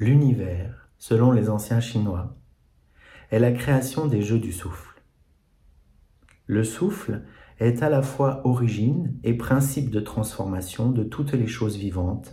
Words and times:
L'univers, 0.00 0.88
selon 0.96 1.30
les 1.30 1.50
anciens 1.50 1.80
chinois, 1.80 2.34
est 3.30 3.38
la 3.38 3.52
création 3.52 4.06
des 4.06 4.22
jeux 4.22 4.38
du 4.38 4.50
souffle. 4.50 5.02
Le 6.46 6.64
souffle 6.64 7.26
est 7.58 7.82
à 7.82 7.90
la 7.90 8.00
fois 8.00 8.40
origine 8.46 9.14
et 9.24 9.34
principe 9.34 9.90
de 9.90 10.00
transformation 10.00 10.90
de 10.90 11.04
toutes 11.04 11.34
les 11.34 11.46
choses 11.46 11.76
vivantes, 11.76 12.32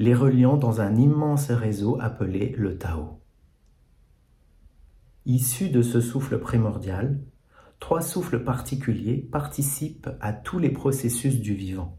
les 0.00 0.14
reliant 0.14 0.56
dans 0.56 0.80
un 0.80 0.96
immense 0.96 1.52
réseau 1.52 1.96
appelé 2.00 2.56
le 2.58 2.76
Tao. 2.76 3.20
Issus 5.26 5.68
de 5.68 5.82
ce 5.82 6.00
souffle 6.00 6.40
primordial, 6.40 7.20
trois 7.78 8.02
souffles 8.02 8.42
particuliers 8.42 9.18
participent 9.30 10.10
à 10.20 10.32
tous 10.32 10.58
les 10.58 10.70
processus 10.70 11.38
du 11.40 11.54
vivant. 11.54 11.98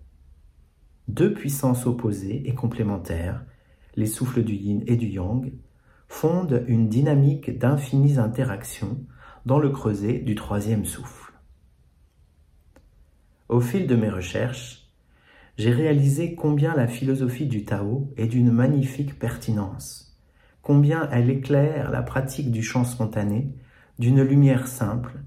Deux 1.07 1.33
puissances 1.33 1.87
opposées 1.87 2.45
et 2.49 2.53
complémentaires, 2.53 3.45
les 3.97 4.05
souffles 4.05 4.43
du 4.43 4.53
yin 4.53 4.83
et 4.87 4.95
du 4.95 5.07
yang, 5.07 5.51
fondent 6.07 6.63
une 6.67 6.87
dynamique 6.87 7.57
d'infinies 7.57 8.17
interactions 8.17 8.97
dans 9.45 9.59
le 9.59 9.69
creuset 9.69 10.19
du 10.19 10.35
troisième 10.35 10.85
souffle. 10.85 11.33
Au 13.49 13.59
fil 13.59 13.87
de 13.87 13.95
mes 13.95 14.09
recherches, 14.09 14.89
j'ai 15.57 15.71
réalisé 15.71 16.35
combien 16.35 16.75
la 16.75 16.87
philosophie 16.87 17.47
du 17.47 17.65
Tao 17.65 18.13
est 18.15 18.27
d'une 18.27 18.51
magnifique 18.51 19.17
pertinence, 19.17 20.17
combien 20.61 21.09
elle 21.11 21.29
éclaire 21.29 21.89
la 21.89 22.03
pratique 22.03 22.51
du 22.51 22.61
chant 22.61 22.83
spontané 22.83 23.51
d'une 23.99 24.21
lumière 24.21 24.67
simple, 24.67 25.19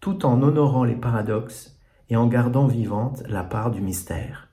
tout 0.00 0.26
en 0.26 0.42
honorant 0.42 0.84
les 0.84 0.96
paradoxes 0.96 1.78
et 2.10 2.16
en 2.16 2.26
gardant 2.26 2.66
vivante 2.66 3.22
la 3.28 3.44
part 3.44 3.70
du 3.70 3.80
mystère. 3.80 4.49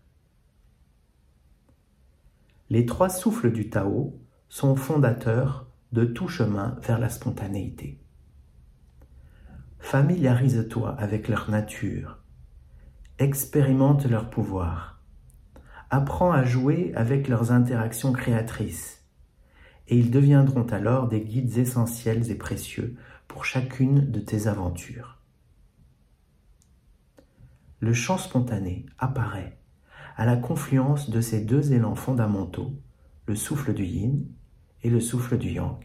Les 2.70 2.86
trois 2.86 3.10
souffles 3.10 3.52
du 3.52 3.70
Tao 3.70 4.20
sont 4.50 4.76
fondateurs 4.76 5.68
de 5.94 6.04
tout 6.04 6.28
chemin 6.28 6.76
vers 6.82 7.00
la 7.00 7.08
spontanéité. 7.08 8.02
Familiarise-toi 9.80 10.94
avec 11.00 11.30
leur 11.30 11.50
nature, 11.50 12.20
expérimente 13.20 14.06
leur 14.06 14.30
pouvoir, 14.30 15.02
apprends 15.90 16.34
à 16.34 16.44
jouer 16.44 16.92
avec 16.96 17.30
leurs 17.30 17.54
interactions 17.54 18.12
créatrices, 18.12 19.08
et 19.88 19.98
ils 19.98 20.12
deviendront 20.12 20.68
alors 20.68 21.08
des 21.08 21.22
guides 21.22 21.58
essentiels 21.58 22.30
et 22.30 22.36
précieux 22.36 22.98
pour 23.30 23.46
chacune 23.46 24.12
de 24.12 24.20
tes 24.20 24.48
aventures. 24.48 25.22
Le 27.80 27.94
chant 27.94 28.18
spontané 28.18 28.86
apparaît 28.98 29.58
à 30.18 30.26
la 30.26 30.36
confluence 30.36 31.12
de 31.12 31.22
ces 31.22 31.42
deux 31.42 31.74
élans 31.74 31.94
fondamentaux, 31.94 32.74
le 33.28 33.36
souffle 33.36 33.76
du 33.76 33.86
yin 33.86 34.26
et 34.82 34.90
le 34.90 35.00
souffle 35.00 35.38
du 35.38 35.52
yang. 35.52 35.78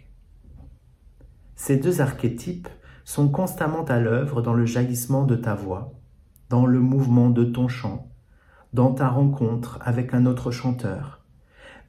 Ces 1.55 1.77
deux 1.77 2.01
archétypes 2.01 2.69
sont 3.05 3.29
constamment 3.29 3.85
à 3.85 4.01
l'œuvre 4.01 4.41
dans 4.41 4.55
le 4.55 4.65
jaillissement 4.65 5.27
de 5.27 5.37
ta 5.37 5.55
voix, 5.55 5.93
dans 6.49 6.65
le 6.65 6.81
mouvement 6.81 7.29
de 7.29 7.45
ton 7.45 7.69
chant, 7.69 8.11
dans 8.73 8.95
ta 8.95 9.11
rencontre 9.11 9.79
avec 9.83 10.15
un 10.15 10.25
autre 10.25 10.51
chanteur, 10.51 11.27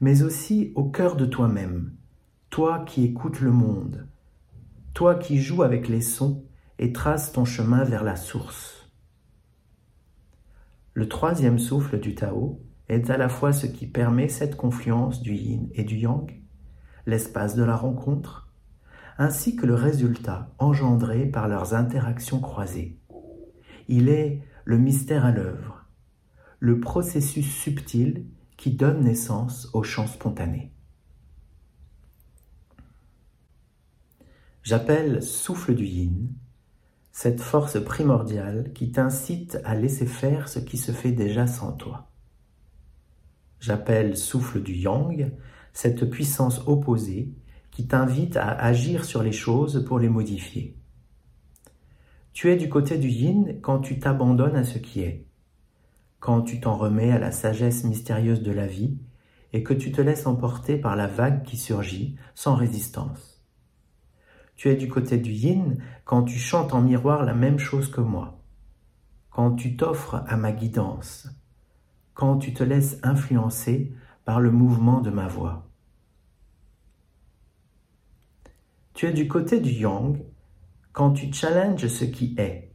mais 0.02 0.22
aussi 0.22 0.72
au 0.74 0.84
cœur 0.84 1.16
de 1.16 1.24
toi-même, 1.24 1.94
toi 2.50 2.84
qui 2.86 3.04
écoutes 3.04 3.40
le 3.40 3.52
monde, 3.52 4.06
toi 4.92 5.14
qui 5.14 5.40
joues 5.40 5.62
avec 5.62 5.88
les 5.88 6.02
sons 6.02 6.44
et 6.78 6.92
traces 6.92 7.32
ton 7.32 7.46
chemin 7.46 7.84
vers 7.84 8.04
la 8.04 8.16
source. 8.16 8.83
Le 10.94 11.08
troisième 11.08 11.58
souffle 11.58 11.98
du 11.98 12.14
Tao 12.14 12.60
est 12.88 13.10
à 13.10 13.16
la 13.16 13.28
fois 13.28 13.52
ce 13.52 13.66
qui 13.66 13.88
permet 13.88 14.28
cette 14.28 14.56
confluence 14.56 15.22
du 15.22 15.34
yin 15.34 15.68
et 15.74 15.82
du 15.82 15.96
yang, 15.96 16.40
l'espace 17.04 17.56
de 17.56 17.64
la 17.64 17.74
rencontre, 17.74 18.52
ainsi 19.18 19.56
que 19.56 19.66
le 19.66 19.74
résultat 19.74 20.54
engendré 20.58 21.26
par 21.26 21.48
leurs 21.48 21.74
interactions 21.74 22.38
croisées. 22.38 23.00
Il 23.88 24.08
est 24.08 24.40
le 24.64 24.78
mystère 24.78 25.24
à 25.24 25.32
l'œuvre, 25.32 25.84
le 26.60 26.78
processus 26.78 27.52
subtil 27.52 28.26
qui 28.56 28.70
donne 28.70 29.02
naissance 29.02 29.68
au 29.72 29.82
chant 29.82 30.06
spontané. 30.06 30.72
J'appelle 34.62 35.24
souffle 35.24 35.74
du 35.74 35.86
yin 35.86 36.28
cette 37.16 37.40
force 37.40 37.80
primordiale 37.82 38.72
qui 38.74 38.90
t'incite 38.90 39.60
à 39.64 39.76
laisser 39.76 40.04
faire 40.04 40.48
ce 40.48 40.58
qui 40.58 40.76
se 40.76 40.90
fait 40.90 41.12
déjà 41.12 41.46
sans 41.46 41.70
toi. 41.70 42.10
J'appelle 43.60 44.16
souffle 44.16 44.60
du 44.60 44.74
yang 44.74 45.30
cette 45.72 46.10
puissance 46.10 46.62
opposée 46.66 47.32
qui 47.70 47.86
t'invite 47.86 48.36
à 48.36 48.48
agir 48.48 49.04
sur 49.04 49.22
les 49.22 49.30
choses 49.30 49.84
pour 49.86 50.00
les 50.00 50.08
modifier. 50.08 50.76
Tu 52.32 52.50
es 52.50 52.56
du 52.56 52.68
côté 52.68 52.98
du 52.98 53.08
yin 53.08 53.60
quand 53.62 53.78
tu 53.78 54.00
t'abandonnes 54.00 54.56
à 54.56 54.64
ce 54.64 54.78
qui 54.78 55.00
est, 55.02 55.28
quand 56.18 56.42
tu 56.42 56.58
t'en 56.58 56.76
remets 56.76 57.12
à 57.12 57.20
la 57.20 57.30
sagesse 57.30 57.84
mystérieuse 57.84 58.42
de 58.42 58.50
la 58.50 58.66
vie 58.66 58.98
et 59.52 59.62
que 59.62 59.72
tu 59.72 59.92
te 59.92 60.00
laisses 60.00 60.26
emporter 60.26 60.78
par 60.78 60.96
la 60.96 61.06
vague 61.06 61.44
qui 61.44 61.58
surgit 61.58 62.16
sans 62.34 62.56
résistance. 62.56 63.33
Tu 64.56 64.70
es 64.70 64.76
du 64.76 64.88
côté 64.88 65.18
du 65.18 65.32
yin 65.32 65.76
quand 66.04 66.22
tu 66.22 66.38
chantes 66.38 66.74
en 66.74 66.82
miroir 66.82 67.24
la 67.24 67.34
même 67.34 67.58
chose 67.58 67.90
que 67.90 68.00
moi, 68.00 68.40
quand 69.30 69.54
tu 69.54 69.76
t'offres 69.76 70.22
à 70.26 70.36
ma 70.36 70.52
guidance, 70.52 71.28
quand 72.14 72.38
tu 72.38 72.54
te 72.54 72.62
laisses 72.62 72.98
influencer 73.02 73.92
par 74.24 74.40
le 74.40 74.50
mouvement 74.50 75.00
de 75.00 75.10
ma 75.10 75.26
voix. 75.26 75.68
Tu 78.94 79.06
es 79.06 79.12
du 79.12 79.26
côté 79.26 79.60
du 79.60 79.72
yang 79.72 80.16
quand 80.92 81.12
tu 81.12 81.32
challenges 81.32 81.88
ce 81.88 82.04
qui 82.04 82.36
est, 82.38 82.70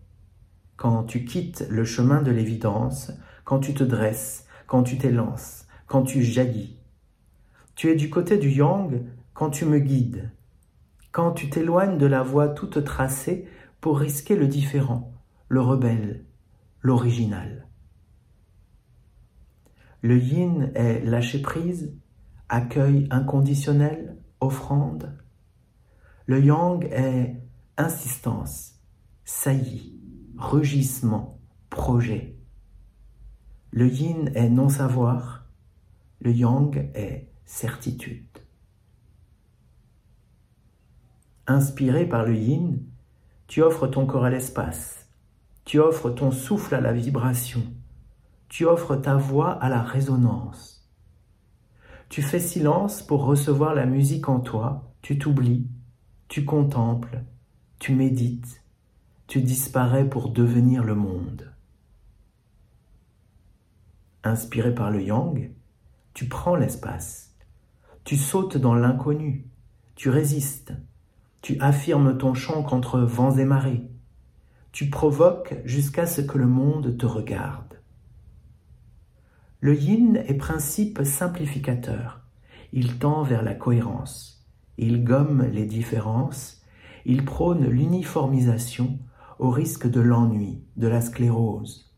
quand 0.75 1.05
tu 1.05 1.23
quittes 1.23 1.65
le 1.69 1.85
chemin 1.85 2.21
de 2.21 2.31
l'évidence, 2.31 3.11
quand 3.45 3.59
tu 3.59 3.73
te 3.73 3.83
dresses, 3.83 4.45
quand 4.67 4.83
tu 4.83 4.97
t'élances, 4.97 5.65
quand 5.87 6.03
tu 6.03 6.21
jaillis. 6.21 6.77
Tu 7.75 7.89
es 7.89 7.95
du 7.95 8.09
côté 8.09 8.37
du 8.37 8.51
yang 8.51 9.05
quand 9.33 9.49
tu 9.49 9.63
me 9.63 9.79
guides, 9.79 10.29
quand 11.11 11.31
tu 11.31 11.49
t'éloignes 11.49 11.97
de 11.97 12.05
la 12.05 12.21
voie 12.21 12.49
toute 12.49 12.83
tracée 12.83 13.47
pour 13.81 13.99
risquer 13.99 14.35
le 14.35 14.47
différent, 14.47 15.13
le 15.47 15.61
rebelle, 15.61 16.25
l'original. 16.81 17.67
Le 20.01 20.17
yin 20.17 20.71
est 20.75 21.03
lâcher 21.03 21.41
prise, 21.41 21.93
accueil 22.47 23.07
inconditionnel, 23.11 24.17
offrande. 24.39 25.17
Le 26.25 26.41
yang 26.41 26.85
est 26.91 27.41
insistance, 27.77 28.79
saillie, 29.25 29.99
rugissement, 30.37 31.39
projet. 31.69 32.37
Le 33.71 33.87
yin 33.87 34.31
est 34.35 34.49
non-savoir, 34.49 35.47
le 36.19 36.31
yang 36.31 36.75
est 36.93 37.29
certitude. 37.45 38.39
Inspiré 41.49 42.05
par 42.05 42.27
le 42.27 42.35
yin, 42.35 42.79
tu 43.47 43.63
offres 43.63 43.87
ton 43.87 44.05
corps 44.05 44.25
à 44.25 44.29
l'espace, 44.29 45.09
tu 45.65 45.79
offres 45.79 46.11
ton 46.11 46.29
souffle 46.29 46.75
à 46.75 46.79
la 46.79 46.93
vibration, 46.93 47.63
tu 48.49 48.67
offres 48.67 48.95
ta 48.95 49.15
voix 49.15 49.53
à 49.53 49.67
la 49.67 49.81
résonance. 49.81 50.87
Tu 52.07 52.21
fais 52.21 52.39
silence 52.39 53.01
pour 53.01 53.25
recevoir 53.25 53.73
la 53.73 53.87
musique 53.87 54.29
en 54.29 54.41
toi, 54.41 54.93
tu 55.01 55.17
t'oublies, 55.17 55.67
tu 56.27 56.45
contemples, 56.45 57.23
tu 57.79 57.95
médites, 57.95 58.63
tu 59.25 59.41
disparais 59.41 60.07
pour 60.07 60.29
devenir 60.29 60.83
le 60.83 60.93
monde. 60.93 61.51
Inspiré 64.23 64.75
par 64.75 64.91
le 64.91 65.01
yang, 65.01 65.49
tu 66.13 66.27
prends 66.27 66.55
l'espace, 66.55 67.35
tu 68.03 68.17
sautes 68.17 68.57
dans 68.57 68.75
l'inconnu, 68.75 69.47
tu 69.95 70.11
résistes, 70.11 70.73
tu 71.41 71.59
affirmes 71.59 72.17
ton 72.17 72.33
chant 72.33 72.63
contre 72.63 72.99
vents 72.99 73.37
et 73.37 73.45
marées. 73.45 73.89
Tu 74.71 74.89
provoques 74.89 75.55
jusqu'à 75.65 76.05
ce 76.05 76.21
que 76.21 76.37
le 76.37 76.47
monde 76.47 76.97
te 76.97 77.05
regarde. 77.05 77.79
Le 79.61 79.75
yin 79.75 80.17
est 80.27 80.35
principe 80.35 81.01
simplificateur. 81.03 82.21
Il 82.71 82.99
tend 82.99 83.23
vers 83.23 83.41
la 83.41 83.55
cohérence. 83.55 84.47
Il 84.77 85.03
gomme 85.03 85.43
les 85.51 85.65
différences. 85.65 86.61
Il 87.05 87.25
prône 87.25 87.67
l'uniformisation 87.67 88.99
au 89.39 89.49
risque 89.49 89.89
de 89.89 90.01
l'ennui, 90.01 90.63
de 90.77 90.87
la 90.87 91.01
sclérose. 91.01 91.93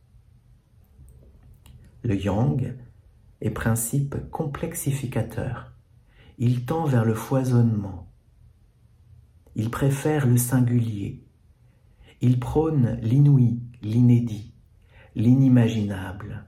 Le 2.04 2.16
yang 2.16 2.76
est 3.42 3.50
principe 3.52 4.16
complexificateur. 4.32 5.74
Il 6.38 6.66
tend 6.66 6.86
vers 6.86 7.06
le 7.06 7.14
foisonnement. 7.14 8.11
Il 9.56 9.70
préfère 9.70 10.28
le 10.28 10.38
singulier. 10.38 11.24
Il 12.22 12.40
prône 12.40 13.00
l'inouï, 13.02 13.60
l'inédit, 13.82 14.54
l'inimaginable, 15.16 16.46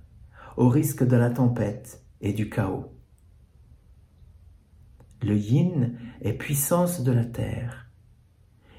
au 0.56 0.70
risque 0.70 1.04
de 1.04 1.16
la 1.16 1.30
tempête 1.30 2.04
et 2.22 2.32
du 2.32 2.50
chaos. 2.50 2.94
Le 5.22 5.36
yin 5.36 5.98
est 6.22 6.34
puissance 6.34 7.02
de 7.02 7.12
la 7.12 7.26
terre. 7.26 7.88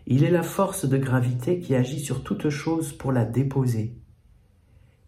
Il 0.06 0.25
est 0.25 0.31
la 0.31 0.43
force 0.43 0.85
de 0.85 0.99
gravité 0.99 1.59
qui 1.59 1.75
agit 1.75 2.00
sur 2.00 2.23
toute 2.23 2.50
chose 2.50 2.93
pour 2.93 3.12
la 3.12 3.25
déposer. 3.25 3.99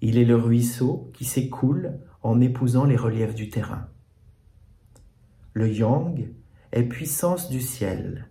Il 0.01 0.19
est 0.19 0.25
le 0.25 0.37
ruisseau 0.37 1.11
qui 1.15 1.25
s'écoule 1.25 1.99
en 2.23 2.41
épousant 2.41 2.85
les 2.85 2.97
reliefs 2.97 3.35
du 3.35 3.49
terrain. 3.49 3.89
Le 5.53 5.73
yang 5.73 6.29
est 6.73 6.83
puissance 6.83 7.49
du 7.49 7.61
ciel. 7.61 8.31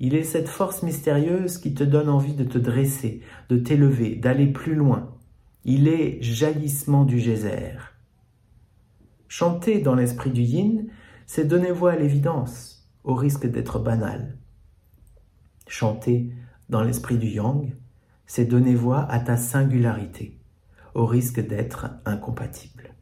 Il 0.00 0.14
est 0.14 0.24
cette 0.24 0.48
force 0.48 0.82
mystérieuse 0.82 1.58
qui 1.58 1.74
te 1.74 1.84
donne 1.84 2.08
envie 2.08 2.34
de 2.34 2.44
te 2.44 2.58
dresser, 2.58 3.22
de 3.48 3.56
t'élever, 3.56 4.16
d'aller 4.16 4.46
plus 4.46 4.74
loin. 4.74 5.16
Il 5.64 5.86
est 5.86 6.20
jaillissement 6.22 7.04
du 7.04 7.20
geyser. 7.20 7.76
Chanter 9.28 9.80
dans 9.80 9.94
l'esprit 9.94 10.30
du 10.30 10.42
yin, 10.42 10.88
c'est 11.26 11.46
donner 11.46 11.70
voix 11.70 11.92
à 11.92 11.96
l'évidence, 11.96 12.90
au 13.04 13.14
risque 13.14 13.46
d'être 13.46 13.78
banal. 13.78 14.36
Chanter 15.66 16.32
dans 16.68 16.82
l'esprit 16.82 17.16
du 17.16 17.28
yang, 17.28 17.72
c'est 18.26 18.44
donner 18.44 18.74
voix 18.74 19.04
à 19.10 19.20
ta 19.20 19.36
singularité, 19.36 20.38
au 20.94 21.06
risque 21.06 21.40
d'être 21.40 21.90
incompatible. 22.04 22.94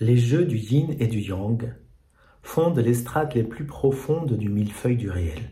Les 0.00 0.16
jeux 0.16 0.44
du 0.44 0.56
yin 0.56 0.96
et 0.98 1.06
du 1.06 1.20
yang 1.20 1.74
fondent 2.48 2.78
les 2.78 2.94
strates 2.94 3.34
les 3.34 3.42
plus 3.44 3.66
profondes 3.66 4.32
du 4.32 4.48
millefeuille 4.48 4.96
du 4.96 5.10
réel. 5.10 5.50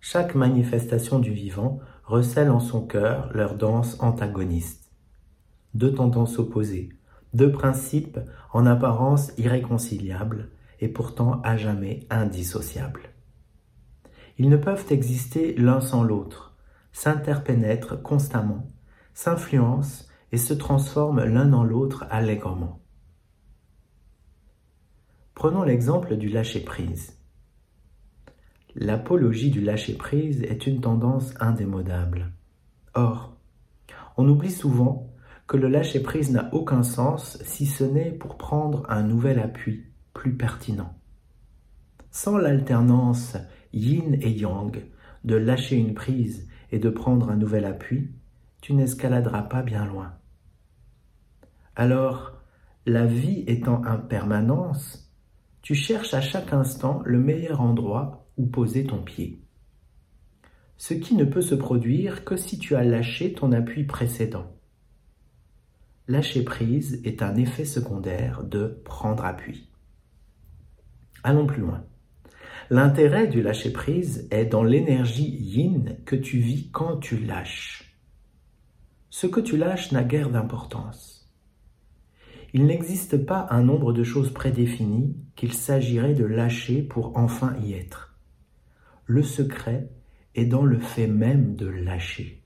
Chaque 0.00 0.34
manifestation 0.34 1.18
du 1.18 1.32
vivant 1.32 1.80
recèle 2.04 2.50
en 2.50 2.60
son 2.60 2.86
cœur 2.86 3.30
leur 3.32 3.54
danse 3.54 3.96
antagoniste. 4.00 4.92
Deux 5.72 5.94
tendances 5.94 6.38
opposées, 6.38 6.90
deux 7.32 7.50
principes 7.50 8.20
en 8.52 8.66
apparence 8.66 9.32
irréconciliables 9.38 10.50
et 10.80 10.88
pourtant 10.88 11.40
à 11.42 11.56
jamais 11.56 12.06
indissociables. 12.10 13.08
Ils 14.36 14.50
ne 14.50 14.58
peuvent 14.58 14.86
exister 14.90 15.54
l'un 15.54 15.80
sans 15.80 16.04
l'autre, 16.04 16.54
s'interpénètrent 16.92 18.02
constamment, 18.02 18.70
s'influencent 19.14 20.04
et 20.32 20.38
se 20.38 20.52
transforment 20.52 21.24
l'un 21.24 21.46
dans 21.46 21.64
l'autre 21.64 22.04
allègrement. 22.10 22.82
Prenons 25.36 25.64
l'exemple 25.64 26.16
du 26.16 26.30
lâcher-prise. 26.30 27.14
L'apologie 28.74 29.50
du 29.50 29.60
lâcher-prise 29.60 30.42
est 30.44 30.66
une 30.66 30.80
tendance 30.80 31.34
indémodable. 31.40 32.32
Or, 32.94 33.36
on 34.16 34.26
oublie 34.30 34.50
souvent 34.50 35.12
que 35.46 35.58
le 35.58 35.68
lâcher-prise 35.68 36.30
n'a 36.30 36.48
aucun 36.54 36.82
sens 36.82 37.36
si 37.44 37.66
ce 37.66 37.84
n'est 37.84 38.12
pour 38.12 38.38
prendre 38.38 38.86
un 38.88 39.02
nouvel 39.02 39.38
appui 39.38 39.84
plus 40.14 40.34
pertinent. 40.34 40.98
Sans 42.10 42.38
l'alternance 42.38 43.36
yin 43.74 44.16
et 44.22 44.30
yang, 44.30 44.86
de 45.24 45.36
lâcher 45.36 45.76
une 45.76 45.92
prise 45.92 46.48
et 46.72 46.78
de 46.78 46.88
prendre 46.88 47.28
un 47.28 47.36
nouvel 47.36 47.66
appui, 47.66 48.10
tu 48.62 48.72
n'escaladeras 48.72 49.42
pas 49.42 49.62
bien 49.62 49.84
loin. 49.84 50.14
Alors, 51.74 52.32
la 52.86 53.04
vie 53.04 53.44
étant 53.46 53.84
impermanence, 53.84 55.05
tu 55.66 55.74
cherches 55.74 56.14
à 56.14 56.20
chaque 56.20 56.52
instant 56.52 57.02
le 57.04 57.18
meilleur 57.18 57.60
endroit 57.60 58.30
où 58.36 58.46
poser 58.46 58.86
ton 58.86 59.02
pied. 59.02 59.42
Ce 60.76 60.94
qui 60.94 61.16
ne 61.16 61.24
peut 61.24 61.42
se 61.42 61.56
produire 61.56 62.24
que 62.24 62.36
si 62.36 62.60
tu 62.60 62.76
as 62.76 62.84
lâché 62.84 63.32
ton 63.32 63.50
appui 63.50 63.82
précédent. 63.82 64.46
Lâcher 66.06 66.44
prise 66.44 67.00
est 67.02 67.20
un 67.20 67.34
effet 67.34 67.64
secondaire 67.64 68.44
de 68.44 68.80
prendre 68.84 69.24
appui. 69.24 69.68
Allons 71.24 71.46
plus 71.46 71.62
loin. 71.62 71.84
L'intérêt 72.70 73.26
du 73.26 73.42
lâcher 73.42 73.72
prise 73.72 74.28
est 74.30 74.46
dans 74.46 74.62
l'énergie 74.62 75.34
yin 75.36 75.96
que 76.04 76.14
tu 76.14 76.38
vis 76.38 76.70
quand 76.70 76.98
tu 76.98 77.18
lâches. 77.18 77.98
Ce 79.10 79.26
que 79.26 79.40
tu 79.40 79.56
lâches 79.56 79.90
n'a 79.90 80.04
guère 80.04 80.30
d'importance. 80.30 81.15
Il 82.56 82.64
n'existe 82.64 83.18
pas 83.18 83.48
un 83.50 83.62
nombre 83.62 83.92
de 83.92 84.02
choses 84.02 84.32
prédéfinies 84.32 85.14
qu'il 85.34 85.52
s'agirait 85.52 86.14
de 86.14 86.24
lâcher 86.24 86.80
pour 86.80 87.14
enfin 87.14 87.54
y 87.62 87.74
être. 87.74 88.16
Le 89.04 89.22
secret 89.22 89.90
est 90.34 90.46
dans 90.46 90.64
le 90.64 90.78
fait 90.78 91.06
même 91.06 91.54
de 91.54 91.66
lâcher, 91.66 92.42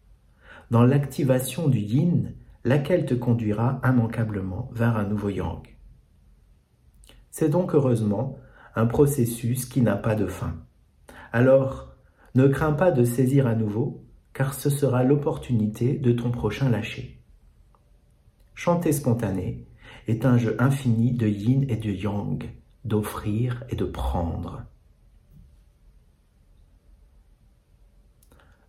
dans 0.73 0.83
l'activation 0.83 1.69
du 1.69 1.79
yin, 1.79 2.35
laquelle 2.65 3.07
te 3.07 3.15
conduira 3.15 3.81
immanquablement 3.85 4.69
vers 4.73 4.97
un 4.97 5.05
nouveau 5.05 5.29
yang. 5.29 5.63
C'est 7.31 7.51
donc 7.51 7.77
heureusement 7.77 8.37
un 8.75 8.87
processus 8.87 9.65
qui 9.65 9.81
n'a 9.81 9.95
pas 9.95 10.17
de 10.17 10.27
fin. 10.27 10.57
Alors, 11.33 11.95
ne 12.35 12.49
crains 12.49 12.73
pas 12.73 12.91
de 12.91 13.05
saisir 13.05 13.47
à 13.47 13.55
nouveau, 13.55 14.05
car 14.33 14.55
ce 14.55 14.71
sera 14.71 15.05
l'opportunité 15.05 15.95
de 15.95 16.11
ton 16.11 16.33
prochain 16.33 16.69
lâcher. 16.69 17.23
Chanter 18.57 18.91
spontané 18.93 19.69
est 20.07 20.25
un 20.25 20.39
jeu 20.39 20.57
infini 20.59 21.13
de 21.13 21.27
yin 21.27 21.65
et 21.69 21.77
de 21.77 21.91
yang, 21.91 22.51
d'offrir 22.85 23.65
et 23.69 23.77
de 23.77 23.85
prendre. 23.85 24.63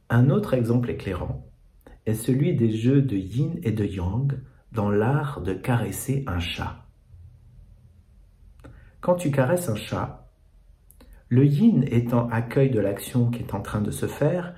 Un 0.09 0.29
autre 0.29 0.53
exemple 0.53 0.89
éclairant 0.89 1.45
est 2.05 2.15
celui 2.15 2.55
des 2.55 2.71
jeux 2.71 3.01
de 3.01 3.15
yin 3.15 3.59
et 3.63 3.71
de 3.71 3.85
yang 3.85 4.39
dans 4.71 4.89
l'art 4.89 5.41
de 5.41 5.53
caresser 5.53 6.23
un 6.27 6.39
chat. 6.39 6.85
Quand 8.99 9.15
tu 9.15 9.31
caresses 9.31 9.69
un 9.69 9.75
chat, 9.75 10.29
le 11.29 11.45
yin 11.45 11.85
étant 11.87 12.27
accueil 12.29 12.69
de 12.69 12.79
l'action 12.79 13.29
qui 13.31 13.41
est 13.41 13.53
en 13.53 13.61
train 13.61 13.81
de 13.81 13.91
se 13.91 14.05
faire, 14.05 14.53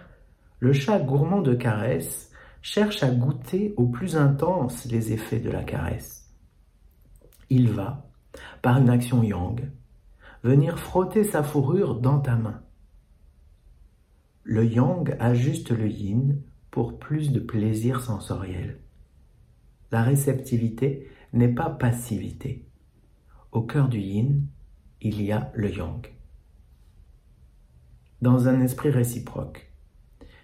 le 0.60 0.74
chat 0.74 1.00
gourmand 1.00 1.42
de 1.42 1.54
caresses 1.54 2.31
cherche 2.62 3.04
à 3.04 3.12
goûter 3.12 3.74
au 3.78 3.88
plus 3.88 4.16
intense 4.18 4.86
les 4.86 5.14
effets 5.14 5.40
de 5.40 5.52
la 5.52 5.64
caresse 5.64 6.23
il 7.53 7.69
va, 7.69 8.09
par 8.63 8.79
une 8.79 8.89
action 8.89 9.21
yang, 9.21 9.69
venir 10.44 10.79
frotter 10.79 11.23
sa 11.23 11.44
fourrure 11.44 12.01
dans 12.01 12.19
ta 12.19 12.35
main. 12.35 12.63
Le 14.44 14.65
yang 14.65 15.15
ajuste 15.19 15.69
le 15.69 15.88
yin 15.88 16.41
pour 16.71 16.97
plus 16.97 17.31
de 17.31 17.39
plaisir 17.39 18.01
sensoriel. 18.01 18.79
La 19.91 20.01
réceptivité 20.01 21.07
n'est 21.31 21.53
pas 21.53 21.69
passivité. 21.69 22.65
Au 23.51 23.62
cœur 23.62 23.88
du 23.88 24.00
yin, 24.00 24.48
il 25.01 25.22
y 25.22 25.31
a 25.31 25.51
le 25.53 25.69
yang. 25.72 26.07
Dans 28.24 28.48
un 28.48 28.62
esprit 28.62 28.89
réciproque, 28.89 29.72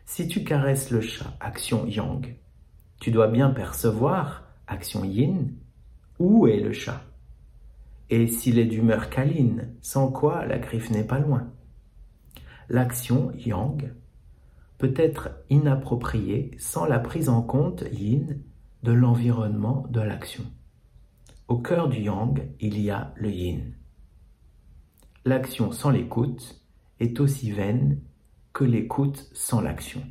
si 0.06 0.28
tu 0.28 0.44
caresses 0.44 0.92
le 0.92 1.02
chat, 1.02 1.36
action 1.40 1.88
yang, 1.88 2.36
tu 3.00 3.10
dois 3.10 3.30
bien 3.30 3.50
percevoir, 3.50 4.44
action 4.68 5.04
yin, 5.04 5.56
où 6.20 6.48
est 6.48 6.60
le 6.60 6.74
chat? 6.74 7.02
Et 8.10 8.28
s'il 8.28 8.60
est 8.60 8.66
d'humeur 8.66 9.10
câline, 9.10 9.74
sans 9.82 10.12
quoi 10.12 10.46
la 10.46 10.60
griffe 10.60 10.92
n'est 10.92 11.04
pas 11.04 11.20
loin. 11.20 11.52
L'action 12.70 13.32
yang 13.38 13.94
peut 14.78 14.94
être 14.96 15.30
inappropriée 15.50 16.52
sans 16.58 16.86
la 16.86 17.00
prise 17.00 17.30
en 17.30 17.42
compte 17.42 17.84
yin 17.92 18.40
de 18.84 18.92
l'environnement 18.92 19.86
de 19.90 20.02
l'action. 20.02 20.44
Au 21.48 21.58
cœur 21.58 21.90
du 21.90 22.02
yang, 22.02 22.48
il 22.60 22.80
y 22.80 22.90
a 22.90 23.14
le 23.16 23.32
yin. 23.32 23.74
L'action 25.26 25.72
sans 25.72 25.90
l'écoute 25.90 26.62
est 27.00 27.20
aussi 27.20 27.52
vaine 27.52 28.00
que 28.54 28.64
l'écoute 28.64 29.30
sans 29.34 29.62
l'action. 29.62 30.02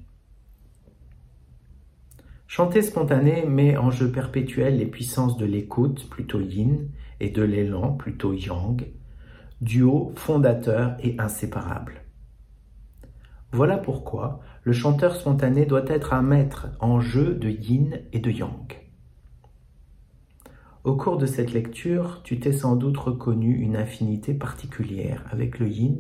Chanter 2.50 2.80
spontané 2.80 3.44
met 3.44 3.76
en 3.76 3.90
jeu 3.90 4.10
perpétuel 4.10 4.78
les 4.78 4.86
puissances 4.86 5.36
de 5.36 5.44
l'écoute, 5.44 6.08
plutôt 6.08 6.40
yin, 6.40 6.88
et 7.20 7.28
de 7.28 7.42
l'élan, 7.42 7.92
plutôt 7.92 8.32
yang, 8.32 8.86
duo 9.60 10.12
fondateur 10.16 10.96
et 11.00 11.14
inséparable. 11.18 12.00
Voilà 13.52 13.76
pourquoi 13.76 14.40
le 14.62 14.72
chanteur 14.72 15.14
spontané 15.14 15.66
doit 15.66 15.84
être 15.88 16.14
un 16.14 16.22
maître 16.22 16.68
en 16.80 17.00
jeu 17.00 17.34
de 17.34 17.50
yin 17.50 18.00
et 18.14 18.18
de 18.18 18.30
yang. 18.30 18.80
Au 20.84 20.96
cours 20.96 21.18
de 21.18 21.26
cette 21.26 21.52
lecture, 21.52 22.22
tu 22.24 22.40
t'es 22.40 22.52
sans 22.52 22.76
doute 22.76 22.96
reconnu 22.96 23.56
une 23.56 23.76
affinité 23.76 24.32
particulière 24.32 25.22
avec 25.30 25.58
le 25.58 25.68
yin 25.68 25.98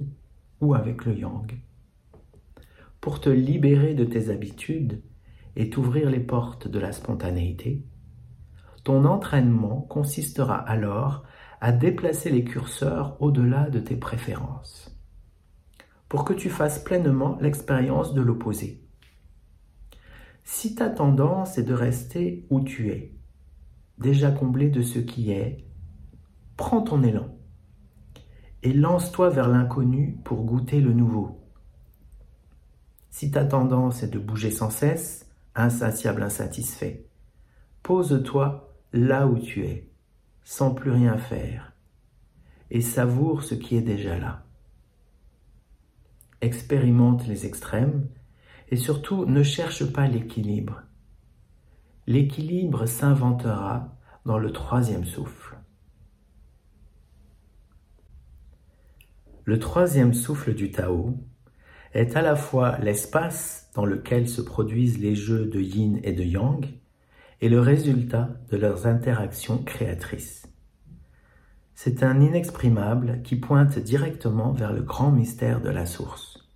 ou 0.62 0.74
avec 0.74 1.04
le 1.04 1.14
yang. 1.14 1.60
Pour 3.02 3.20
te 3.20 3.28
libérer 3.28 3.92
de 3.92 4.06
tes 4.06 4.30
habitudes, 4.30 5.02
et 5.58 5.70
t'ouvrir 5.70 6.08
les 6.08 6.20
portes 6.20 6.68
de 6.68 6.78
la 6.78 6.92
spontanéité, 6.92 7.84
ton 8.84 9.04
entraînement 9.04 9.80
consistera 9.80 10.54
alors 10.54 11.24
à 11.60 11.72
déplacer 11.72 12.30
les 12.30 12.44
curseurs 12.44 13.20
au-delà 13.20 13.68
de 13.68 13.80
tes 13.80 13.96
préférences, 13.96 14.96
pour 16.08 16.24
que 16.24 16.32
tu 16.32 16.48
fasses 16.48 16.78
pleinement 16.78 17.36
l'expérience 17.40 18.14
de 18.14 18.22
l'opposé. 18.22 18.86
Si 20.44 20.76
ta 20.76 20.88
tendance 20.88 21.58
est 21.58 21.64
de 21.64 21.74
rester 21.74 22.46
où 22.50 22.60
tu 22.60 22.90
es, 22.90 23.12
déjà 23.98 24.30
comblé 24.30 24.70
de 24.70 24.82
ce 24.82 25.00
qui 25.00 25.32
est, 25.32 25.66
prends 26.56 26.82
ton 26.82 27.02
élan 27.02 27.34
et 28.62 28.72
lance-toi 28.72 29.28
vers 29.28 29.48
l'inconnu 29.48 30.20
pour 30.24 30.44
goûter 30.44 30.80
le 30.80 30.92
nouveau. 30.92 31.40
Si 33.10 33.32
ta 33.32 33.44
tendance 33.44 34.04
est 34.04 34.08
de 34.08 34.20
bouger 34.20 34.52
sans 34.52 34.70
cesse, 34.70 35.27
insatiable, 35.58 36.22
insatisfait, 36.22 37.06
pose-toi 37.82 38.74
là 38.92 39.26
où 39.26 39.38
tu 39.38 39.64
es, 39.64 39.90
sans 40.44 40.72
plus 40.72 40.90
rien 40.90 41.18
faire, 41.18 41.72
et 42.70 42.80
savoure 42.80 43.42
ce 43.42 43.54
qui 43.54 43.76
est 43.76 43.82
déjà 43.82 44.18
là. 44.18 44.44
Expérimente 46.40 47.26
les 47.26 47.44
extrêmes 47.46 48.08
et 48.68 48.76
surtout 48.76 49.26
ne 49.26 49.42
cherche 49.42 49.92
pas 49.92 50.06
l'équilibre. 50.06 50.82
L'équilibre 52.06 52.86
s'inventera 52.86 53.96
dans 54.24 54.38
le 54.38 54.52
troisième 54.52 55.04
souffle. 55.04 55.58
Le 59.44 59.58
troisième 59.58 60.14
souffle 60.14 60.54
du 60.54 60.70
Tao 60.70 61.18
est 61.98 62.16
à 62.16 62.22
la 62.22 62.36
fois 62.36 62.78
l'espace 62.78 63.70
dans 63.74 63.84
lequel 63.84 64.28
se 64.28 64.40
produisent 64.40 65.00
les 65.00 65.16
jeux 65.16 65.46
de 65.46 65.60
yin 65.60 65.98
et 66.04 66.12
de 66.12 66.22
yang 66.22 66.64
et 67.40 67.48
le 67.48 67.60
résultat 67.60 68.30
de 68.50 68.56
leurs 68.56 68.86
interactions 68.86 69.58
créatrices. 69.58 70.46
C'est 71.74 72.04
un 72.04 72.20
inexprimable 72.20 73.20
qui 73.22 73.36
pointe 73.36 73.78
directement 73.78 74.52
vers 74.52 74.72
le 74.72 74.82
grand 74.82 75.10
mystère 75.10 75.60
de 75.60 75.70
la 75.70 75.86
source. 75.86 76.48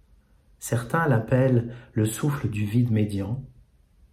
Certains 0.60 1.08
l'appellent 1.08 1.74
le 1.92 2.06
souffle 2.06 2.48
du 2.48 2.64
vide 2.64 2.92
médian. 2.92 3.44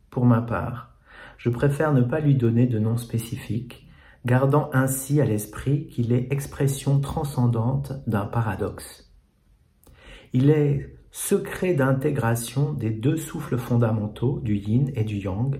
Pour 0.09 0.25
ma 0.25 0.41
part, 0.41 0.95
je 1.38 1.50
préfère 1.50 1.93
ne 1.93 2.01
pas 2.01 2.19
lui 2.19 2.36
donner 2.36 2.65
de 2.65 2.79
nom 2.79 2.98
spécifique, 2.98 3.88
gardant 4.25 4.71
ainsi 4.74 5.21
à 5.21 5.25
l'esprit 5.25 5.88
qu'il 5.88 6.12
est 6.12 6.33
expression 6.33 7.00
transcendante 7.00 7.93
d'un 8.07 8.25
paradoxe. 8.25 9.12
Il 10.33 10.50
est 10.50 10.99
secret 11.12 11.74
d'intégration 11.74 12.74
des 12.74 12.92
deux 12.92 13.18
souffles 13.18 13.58
fondamentaux 13.58 14.39
du 14.42 14.56
yin 14.56 14.92
et 14.96 15.04
du 15.04 15.18
yang, 15.18 15.60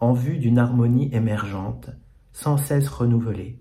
en 0.00 0.12
vue 0.12 0.38
d'une 0.38 0.58
harmonie 0.58 1.10
émergente, 1.12 1.90
sans 2.32 2.56
cesse 2.56 2.88
renouvelée, 2.88 3.60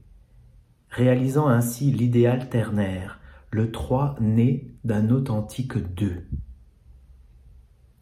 réalisant 0.89 1.47
ainsi 1.47 1.91
l'idéal 1.91 2.49
ternaire, 2.49 3.19
le 3.51 3.71
trois 3.71 4.15
né 4.21 4.71
d'un 4.83 5.09
authentique 5.09 5.77
deux. 5.95 6.27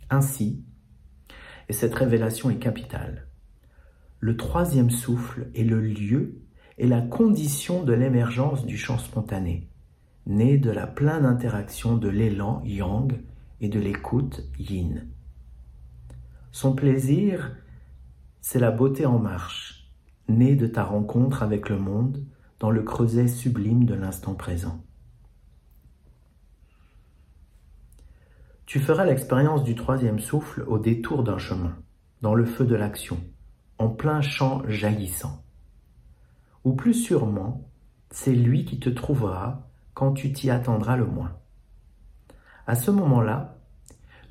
Ainsi, 0.09 0.63
et 1.69 1.73
cette 1.73 1.95
révélation 1.95 2.49
est 2.49 2.59
capitale, 2.59 3.27
le 4.19 4.37
troisième 4.37 4.89
souffle 4.89 5.47
est 5.53 5.63
le 5.63 5.81
lieu 5.81 6.41
et 6.77 6.87
la 6.87 7.01
condition 7.01 7.83
de 7.83 7.93
l'émergence 7.93 8.65
du 8.65 8.77
chant 8.77 8.97
spontané, 8.97 9.69
né 10.27 10.57
de 10.57 10.69
la 10.69 10.85
pleine 10.85 11.25
interaction 11.25 11.97
de 11.97 12.09
l'élan 12.09 12.61
yang 12.65 13.23
et 13.61 13.69
de 13.69 13.79
l'écoute 13.79 14.43
yin. 14.59 15.07
Son 16.51 16.75
plaisir 16.75 17.55
c'est 18.41 18.59
la 18.59 18.71
beauté 18.71 19.05
en 19.05 19.19
marche, 19.19 19.91
née 20.29 20.55
de 20.55 20.67
ta 20.67 20.83
rencontre 20.83 21.43
avec 21.43 21.69
le 21.69 21.77
monde 21.77 22.23
dans 22.59 22.71
le 22.71 22.81
creuset 22.81 23.27
sublime 23.27 23.85
de 23.85 23.93
l'instant 23.93 24.35
présent. 24.35 24.83
Tu 28.65 28.79
feras 28.79 29.05
l'expérience 29.05 29.63
du 29.63 29.75
troisième 29.75 30.19
souffle 30.19 30.63
au 30.67 30.77
détour 30.77 31.23
d'un 31.23 31.37
chemin, 31.37 31.75
dans 32.21 32.35
le 32.35 32.45
feu 32.45 32.65
de 32.65 32.75
l'action, 32.75 33.17
en 33.79 33.89
plein 33.89 34.21
champ 34.21 34.61
jaillissant. 34.67 35.43
Ou 36.63 36.73
plus 36.73 36.93
sûrement, 36.93 37.69
c'est 38.11 38.35
lui 38.35 38.65
qui 38.65 38.79
te 38.79 38.89
trouvera 38.89 39.69
quand 39.97 40.13
tu 40.13 40.31
t'y 40.31 40.51
attendras 40.51 40.95
le 40.95 41.07
moins. 41.07 41.39
À 42.67 42.75
ce 42.75 42.91
moment-là, 42.91 43.57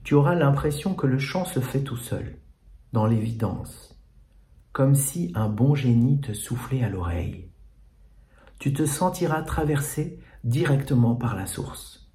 tu 0.04 0.14
auras 0.14 0.37
l'impression 0.37 0.94
que 0.94 1.08
le 1.08 1.18
chant 1.18 1.44
se 1.44 1.58
fait 1.58 1.82
tout 1.82 1.96
seul, 1.96 2.38
dans 2.92 3.04
l'évidence, 3.04 4.00
comme 4.70 4.94
si 4.94 5.32
un 5.35 5.49
bon 5.49 5.75
génie 5.75 6.20
te 6.20 6.32
soufflait 6.35 6.85
à 6.85 6.88
l'oreille. 6.88 7.50
Tu 8.61 8.73
te 8.73 8.87
sentiras 8.87 9.42
traversé 9.42 10.20
directement 10.44 11.16
par 11.16 11.35
la 11.35 11.46
source. 11.46 12.12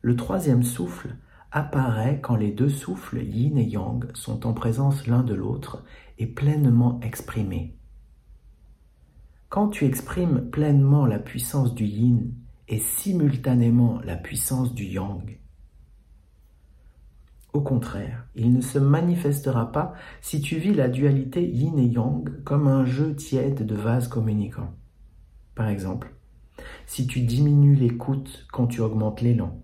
Le 0.00 0.16
troisième 0.16 0.62
souffle 0.62 1.14
apparaît 1.52 2.22
quand 2.22 2.36
les 2.36 2.52
deux 2.52 2.70
souffles 2.70 3.22
yin 3.22 3.58
et 3.58 3.68
yang 3.68 4.10
sont 4.14 4.46
en 4.46 4.54
présence 4.54 5.06
l'un 5.06 5.22
de 5.22 5.34
l'autre 5.34 5.84
et 6.16 6.26
pleinement 6.26 7.00
exprimés. 7.02 7.76
Quand 9.54 9.68
tu 9.68 9.84
exprimes 9.84 10.50
pleinement 10.50 11.06
la 11.06 11.20
puissance 11.20 11.76
du 11.76 11.84
yin 11.84 12.32
et 12.66 12.80
simultanément 12.80 14.00
la 14.04 14.16
puissance 14.16 14.74
du 14.74 14.84
yang, 14.84 15.38
au 17.52 17.60
contraire, 17.60 18.26
il 18.34 18.52
ne 18.52 18.60
se 18.60 18.80
manifestera 18.80 19.70
pas 19.70 19.94
si 20.20 20.40
tu 20.40 20.56
vis 20.56 20.74
la 20.74 20.88
dualité 20.88 21.48
yin 21.48 21.78
et 21.78 21.86
yang 21.86 22.42
comme 22.42 22.66
un 22.66 22.84
jeu 22.84 23.14
tiède 23.14 23.64
de 23.64 23.76
vases 23.76 24.08
communicants. 24.08 24.74
Par 25.54 25.68
exemple, 25.68 26.12
si 26.86 27.06
tu 27.06 27.20
diminues 27.20 27.76
l'écoute 27.76 28.48
quand 28.50 28.66
tu 28.66 28.80
augmentes 28.80 29.20
l'élan. 29.20 29.62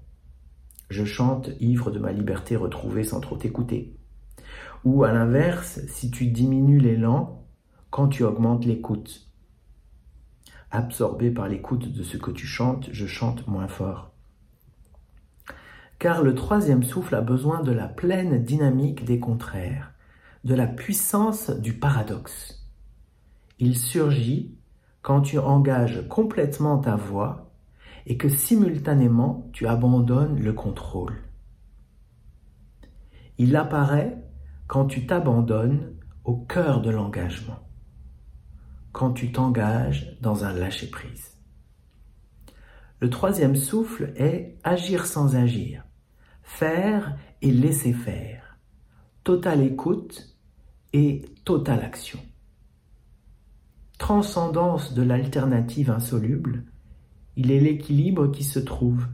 Je 0.88 1.04
chante 1.04 1.50
ivre 1.58 1.90
de 1.90 1.98
ma 1.98 2.12
liberté 2.12 2.54
retrouvée 2.54 3.02
sans 3.02 3.18
trop 3.18 3.36
t'écouter. 3.36 3.96
Ou 4.84 5.02
à 5.02 5.10
l'inverse, 5.10 5.80
si 5.88 6.12
tu 6.12 6.28
diminues 6.28 6.78
l'élan 6.78 7.44
quand 7.90 8.06
tu 8.06 8.22
augmentes 8.22 8.64
l'écoute. 8.64 9.29
Absorbé 10.70 11.30
par 11.30 11.48
l'écoute 11.48 11.92
de 11.92 12.02
ce 12.02 12.16
que 12.16 12.30
tu 12.30 12.46
chantes, 12.46 12.88
je 12.92 13.06
chante 13.06 13.46
moins 13.46 13.68
fort 13.68 14.10
car 16.00 16.22
le 16.22 16.34
troisième 16.34 16.82
souffle 16.82 17.14
a 17.14 17.20
besoin 17.20 17.62
de 17.62 17.72
la 17.72 17.86
pleine 17.86 18.42
dynamique 18.42 19.04
des 19.04 19.20
contraires, 19.20 19.92
de 20.44 20.54
la 20.54 20.66
puissance 20.66 21.50
du 21.50 21.74
paradoxe. 21.74 22.66
Il 23.58 23.76
surgit 23.76 24.56
quand 25.02 25.20
tu 25.20 25.38
engages 25.38 26.08
complètement 26.08 26.78
ta 26.78 26.96
voix 26.96 27.52
et 28.06 28.16
que 28.16 28.30
simultanément 28.30 29.50
tu 29.52 29.66
abandonnes 29.66 30.42
le 30.42 30.54
contrôle. 30.54 31.16
Il 33.36 33.54
apparaît 33.54 34.24
quand 34.68 34.86
tu 34.86 35.06
t'abandonnes 35.06 35.92
au 36.24 36.34
cœur 36.34 36.80
de 36.80 36.88
l'engagement, 36.88 37.58
quand 38.92 39.12
tu 39.12 39.32
t'engages 39.32 40.16
dans 40.20 40.44
un 40.44 40.52
lâcher-prise. 40.52 41.38
Le 43.00 43.10
troisième 43.10 43.56
souffle 43.56 44.12
est 44.16 44.58
agir 44.64 45.06
sans 45.06 45.36
agir 45.36 45.84
faire 46.50 47.16
et 47.40 47.50
laisser 47.50 47.92
faire, 47.92 48.58
totale 49.24 49.62
écoute 49.62 50.36
et 50.92 51.22
totale 51.44 51.80
action. 51.80 52.18
Transcendance 53.98 54.92
de 54.92 55.02
l'alternative 55.02 55.90
insoluble, 55.90 56.64
il 57.36 57.50
est 57.50 57.60
l'équilibre 57.60 58.30
qui 58.30 58.44
se 58.44 58.58
trouve, 58.58 59.06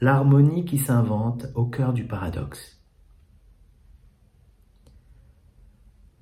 l'harmonie 0.00 0.64
qui 0.64 0.78
s'invente 0.78 1.46
au 1.54 1.66
cœur 1.66 1.92
du 1.92 2.04
paradoxe. 2.04 2.79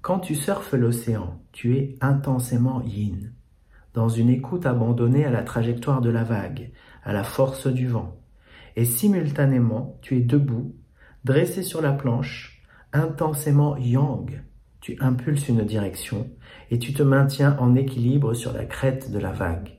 Quand 0.08 0.20
tu 0.20 0.36
surfes 0.36 0.72
l'océan, 0.72 1.38
tu 1.52 1.76
es 1.76 1.98
intensément 2.00 2.80
yin, 2.80 3.30
dans 3.92 4.08
une 4.08 4.30
écoute 4.30 4.64
abandonnée 4.64 5.26
à 5.26 5.30
la 5.30 5.42
trajectoire 5.42 6.00
de 6.00 6.08
la 6.08 6.24
vague, 6.24 6.70
à 7.04 7.12
la 7.12 7.22
force 7.22 7.66
du 7.66 7.88
vent, 7.88 8.16
et 8.74 8.86
simultanément 8.86 9.98
tu 10.00 10.16
es 10.16 10.20
debout, 10.20 10.74
dressé 11.24 11.62
sur 11.62 11.82
la 11.82 11.92
planche, 11.92 12.62
intensément 12.94 13.76
yang. 13.76 14.42
Tu 14.80 14.96
impulses 14.98 15.46
une 15.46 15.66
direction 15.66 16.30
et 16.70 16.78
tu 16.78 16.94
te 16.94 17.02
maintiens 17.02 17.58
en 17.60 17.74
équilibre 17.74 18.32
sur 18.32 18.54
la 18.54 18.64
crête 18.64 19.10
de 19.10 19.18
la 19.18 19.32
vague. 19.32 19.76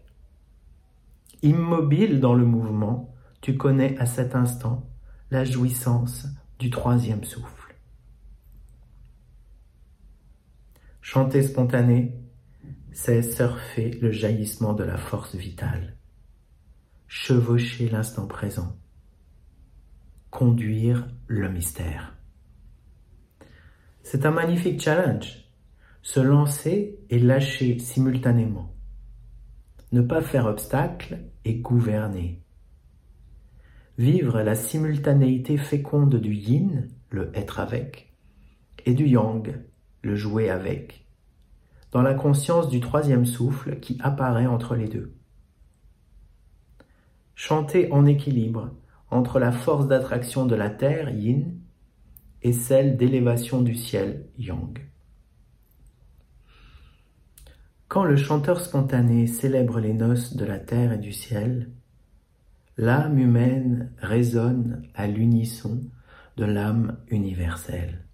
Immobile 1.42 2.20
dans 2.20 2.36
le 2.36 2.46
mouvement, 2.46 3.16
tu 3.42 3.58
connais 3.58 3.98
à 3.98 4.06
cet 4.06 4.36
instant 4.36 4.88
la 5.32 5.44
jouissance 5.44 6.28
du 6.60 6.70
troisième 6.70 7.24
souffle. 7.24 7.59
Chanter 11.12 11.42
spontané, 11.42 12.14
c'est 12.92 13.24
surfer 13.24 13.98
le 14.00 14.12
jaillissement 14.12 14.74
de 14.74 14.84
la 14.84 14.96
force 14.96 15.34
vitale, 15.34 15.98
chevaucher 17.08 17.90
l'instant 17.90 18.28
présent 18.28 18.78
conduire 20.30 21.08
le 21.26 21.50
mystère. 21.50 22.16
C'est 24.04 24.28
un 24.28 24.30
magnifique 24.30 24.80
challenge. 24.80 25.50
Se 26.04 26.20
lancer 26.20 27.00
et 27.10 27.18
lâcher 27.18 27.80
simultanément. 27.80 28.76
Ne 29.92 30.02
pas 30.02 30.22
faire 30.22 30.46
obstacle 30.46 31.24
et 31.44 31.56
gouverner. 31.56 32.44
Vivre 33.98 34.44
la 34.44 34.54
simultanéité 34.54 35.58
féconde 35.58 36.18
du 36.18 36.36
yin, 36.36 36.88
le 37.10 37.32
être 37.36 37.60
avec, 37.60 38.16
et 38.86 38.94
du 38.94 39.08
yang, 39.08 39.56
le 40.02 40.16
jouer 40.16 40.50
avec, 40.50 41.06
dans 41.92 42.02
la 42.02 42.14
conscience 42.14 42.70
du 42.70 42.80
troisième 42.80 43.26
souffle 43.26 43.80
qui 43.80 43.98
apparaît 44.02 44.46
entre 44.46 44.76
les 44.76 44.88
deux. 44.88 45.14
Chantez 47.36 47.92
en 47.92 48.06
équilibre 48.06 48.72
entre 49.12 49.40
la 49.40 49.52
force 49.52 49.88
d'attraction 49.88 50.46
de 50.46 50.56
la 50.56 50.70
terre, 50.70 51.10
yin, 51.10 51.58
et 52.42 52.54
celle 52.54 52.96
d'élévation 52.96 53.62
du 53.62 53.76
ciel, 53.76 54.28
yang. 54.38 54.78
Quand 57.88 58.04
le 58.04 58.18
chanteur 58.18 58.62
spontané 58.62 59.26
célèbre 59.26 59.80
les 59.80 59.94
noces 59.94 60.36
de 60.36 60.46
la 60.46 60.60
terre 60.60 60.94
et 60.94 61.00
du 61.00 61.12
ciel, 61.12 61.72
l'âme 62.78 63.18
humaine 63.18 63.92
résonne 63.98 64.84
à 64.94 65.08
l'unisson 65.08 65.82
de 66.38 66.46
l'âme 66.46 66.98
universelle. 67.10 68.06